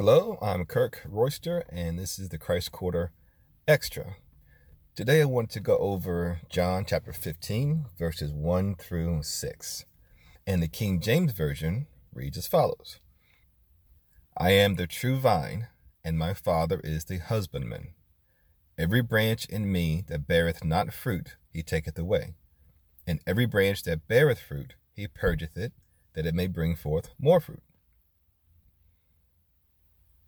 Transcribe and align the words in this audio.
Hello, 0.00 0.38
I'm 0.40 0.64
Kirk 0.64 1.02
Royster, 1.08 1.64
and 1.70 1.98
this 1.98 2.20
is 2.20 2.28
the 2.28 2.38
Christ 2.38 2.70
Quarter 2.70 3.10
Extra. 3.66 4.14
Today 4.94 5.22
I 5.22 5.24
want 5.24 5.50
to 5.50 5.58
go 5.58 5.76
over 5.78 6.38
John 6.48 6.84
chapter 6.86 7.12
15, 7.12 7.86
verses 7.98 8.32
1 8.32 8.76
through 8.76 9.24
6. 9.24 9.84
And 10.46 10.62
the 10.62 10.68
King 10.68 11.00
James 11.00 11.32
Version 11.32 11.88
reads 12.14 12.38
as 12.38 12.46
follows 12.46 13.00
I 14.36 14.52
am 14.52 14.76
the 14.76 14.86
true 14.86 15.16
vine, 15.16 15.66
and 16.04 16.16
my 16.16 16.32
Father 16.32 16.80
is 16.84 17.06
the 17.06 17.18
husbandman. 17.18 17.88
Every 18.78 19.02
branch 19.02 19.46
in 19.46 19.72
me 19.72 20.04
that 20.06 20.28
beareth 20.28 20.64
not 20.64 20.94
fruit, 20.94 21.34
he 21.52 21.64
taketh 21.64 21.98
away. 21.98 22.36
And 23.04 23.18
every 23.26 23.46
branch 23.46 23.82
that 23.82 24.06
beareth 24.06 24.38
fruit, 24.38 24.74
he 24.94 25.08
purgeth 25.08 25.56
it, 25.56 25.72
that 26.14 26.24
it 26.24 26.36
may 26.36 26.46
bring 26.46 26.76
forth 26.76 27.10
more 27.18 27.40
fruit. 27.40 27.62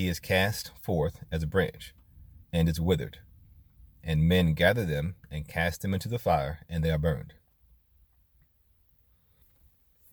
he 0.00 0.08
is 0.08 0.18
cast 0.18 0.70
forth 0.80 1.24
as 1.30 1.42
a 1.42 1.46
branch, 1.46 1.94
and 2.54 2.70
is 2.70 2.80
withered. 2.80 3.18
And 4.02 4.26
men 4.26 4.54
gather 4.54 4.86
them 4.86 5.16
and 5.30 5.46
cast 5.46 5.82
them 5.82 5.92
into 5.92 6.08
the 6.08 6.18
fire, 6.18 6.60
and 6.70 6.82
they 6.82 6.90
are 6.90 6.96
burned. 6.96 7.34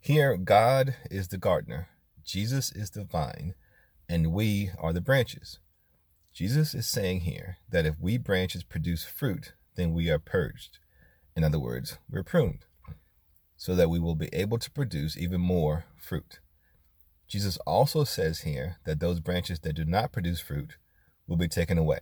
Here, 0.00 0.36
God 0.36 0.96
is 1.12 1.28
the 1.28 1.38
gardener, 1.38 1.90
Jesus 2.24 2.72
is 2.72 2.90
the 2.90 3.04
vine, 3.04 3.54
and 4.08 4.32
we 4.32 4.70
are 4.80 4.92
the 4.92 5.00
branches. 5.00 5.60
Jesus 6.32 6.74
is 6.74 6.88
saying 6.88 7.20
here 7.20 7.58
that 7.70 7.86
if 7.86 8.00
we 8.00 8.18
branches 8.18 8.64
produce 8.64 9.04
fruit, 9.04 9.52
then 9.76 9.94
we 9.94 10.10
are 10.10 10.18
purged. 10.18 10.78
In 11.36 11.44
other 11.44 11.60
words, 11.60 11.98
we're 12.10 12.24
pruned, 12.24 12.64
so 13.56 13.76
that 13.76 13.90
we 13.90 14.00
will 14.00 14.16
be 14.16 14.28
able 14.32 14.58
to 14.58 14.72
produce 14.72 15.16
even 15.16 15.40
more 15.40 15.84
fruit. 15.96 16.40
Jesus 17.28 17.58
also 17.58 18.04
says 18.04 18.40
here 18.40 18.78
that 18.86 19.00
those 19.00 19.20
branches 19.20 19.60
that 19.60 19.74
do 19.74 19.84
not 19.84 20.12
produce 20.12 20.40
fruit 20.40 20.76
will 21.26 21.36
be 21.36 21.48
taken 21.48 21.76
away. 21.76 21.98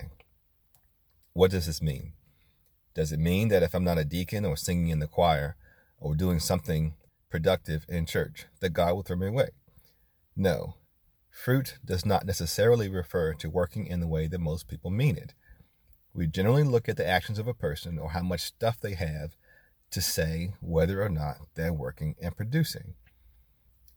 What 1.32 1.50
does 1.50 1.66
this 1.66 1.82
mean? 1.82 2.12
Does 2.94 3.12
it 3.12 3.19
mean 3.19 3.48
that 3.48 3.62
if 3.62 3.74
I'm 3.74 3.84
not 3.84 3.98
a 3.98 4.04
deacon 4.04 4.44
or 4.44 4.56
singing 4.56 4.88
in 4.88 5.00
the 5.00 5.08
choir 5.08 5.56
or 5.98 6.14
doing 6.14 6.38
something 6.38 6.94
productive 7.28 7.84
in 7.88 8.06
church, 8.06 8.47
that 8.60 8.72
God 8.72 8.94
will 8.94 9.02
throw 9.02 9.16
me 9.16 9.27
away? 9.27 9.48
No. 10.36 10.77
Fruit 11.28 11.77
does 11.84 12.06
not 12.06 12.24
necessarily 12.24 12.88
refer 12.88 13.34
to 13.34 13.50
working 13.50 13.86
in 13.86 14.00
the 14.00 14.06
way 14.06 14.27
that 14.28 14.38
most 14.38 14.69
people 14.69 14.91
mean 14.91 15.16
it. 15.16 15.34
We 16.14 16.27
generally 16.27 16.62
look 16.62 16.88
at 16.88 16.97
the 16.97 17.06
actions 17.06 17.38
of 17.38 17.47
a 17.47 17.52
person 17.52 17.98
or 17.98 18.12
how 18.12 18.22
much 18.22 18.41
stuff 18.41 18.80
they 18.80 18.94
have 18.94 19.36
to 19.91 20.00
say 20.00 20.54
whether 20.60 21.02
or 21.02 21.10
not 21.10 21.36
they're 21.54 21.72
working 21.72 22.14
and 22.22 22.34
producing. 22.36 22.94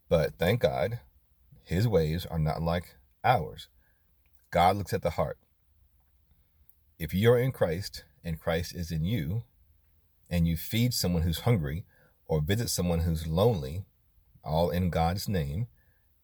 But 0.09 0.33
thank 0.38 0.61
God, 0.61 1.00
his 1.63 1.88
ways 1.88 2.25
are 2.25 2.39
not 2.39 2.61
like 2.61 2.95
ours. 3.23 3.67
God 4.52 4.77
looks 4.77 4.93
at 4.93 5.02
the 5.02 5.11
heart. 5.11 5.38
If 6.97 7.13
you're 7.13 7.38
in 7.38 7.51
Christ 7.51 8.03
and 8.23 8.39
Christ 8.39 8.75
is 8.75 8.91
in 8.91 9.03
you, 9.03 9.43
and 10.29 10.47
you 10.47 10.57
feed 10.57 10.94
someone 10.94 11.23
who's 11.23 11.41
hungry 11.41 11.85
or 12.28 12.41
visit 12.41 12.69
someone 12.69 13.00
who's 13.00 13.28
lonely, 13.28 13.85
all 14.44 14.69
in 14.69 14.89
God's 14.89 15.28
name, 15.28 15.67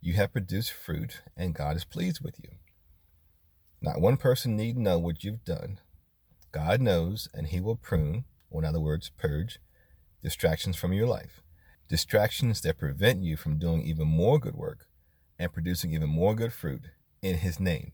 you 0.02 0.14
have 0.14 0.34
produced 0.34 0.72
fruit 0.72 1.22
and 1.36 1.56
God 1.56 1.76
is 1.76 1.86
pleased 1.86 2.22
with 2.24 2.40
you. 2.44 2.50
Not 3.82 4.02
one 4.02 4.18
person 4.18 4.56
need 4.56 4.78
know 4.78 5.00
what 5.00 5.24
you've 5.24 5.44
done. 5.44 5.80
God 6.52 6.82
knows 6.82 7.28
and 7.34 7.48
he 7.48 7.60
will 7.60 7.76
prune, 7.76 8.26
or 8.50 8.62
in 8.62 8.66
other 8.66 8.80
words, 8.80 9.12
purge, 9.18 9.60
distractions 10.22 10.76
from 10.76 10.94
your 10.94 11.08
life. 11.08 11.42
Distractions 11.88 12.62
that 12.62 12.78
prevent 12.78 13.22
you 13.22 13.36
from 13.36 13.60
doing 13.60 13.82
even 13.82 14.08
more 14.08 14.40
good 14.40 14.56
work 14.56 14.88
and 15.38 15.54
producing 15.54 15.94
even 15.94 16.10
more 16.10 16.36
good 16.36 16.54
fruit 16.54 16.82
in 17.22 17.38
His 17.38 17.60
name. 17.60 17.92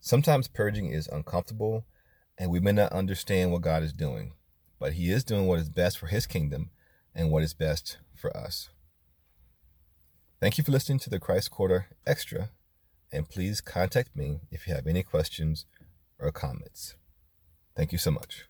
Sometimes 0.00 0.48
purging 0.48 0.90
is 0.90 1.08
uncomfortable 1.08 1.86
and 2.38 2.50
we 2.50 2.60
may 2.60 2.72
not 2.72 2.92
understand 2.92 3.52
what 3.52 3.62
God 3.62 3.82
is 3.82 3.92
doing, 3.92 4.34
but 4.78 4.94
He 4.94 5.10
is 5.10 5.24
doing 5.24 5.46
what 5.46 5.60
is 5.60 5.68
best 5.68 5.98
for 5.98 6.06
His 6.06 6.26
kingdom 6.26 6.70
and 7.14 7.30
what 7.30 7.42
is 7.42 7.54
best 7.54 7.98
for 8.14 8.36
us. 8.36 8.70
Thank 10.40 10.58
you 10.58 10.64
for 10.64 10.72
listening 10.72 10.98
to 11.00 11.10
the 11.10 11.20
Christ 11.20 11.50
Quarter 11.50 11.86
Extra, 12.06 12.50
and 13.12 13.28
please 13.28 13.60
contact 13.60 14.14
me 14.14 14.40
if 14.50 14.66
you 14.66 14.74
have 14.74 14.86
any 14.86 15.02
questions 15.02 15.64
or 16.18 16.30
comments. 16.32 16.96
Thank 17.76 17.92
you 17.92 17.98
so 17.98 18.10
much. 18.10 18.44